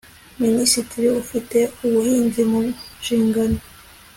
[0.41, 2.59] minisitiri ufite ubuhinzi mu
[2.99, 3.59] nshingano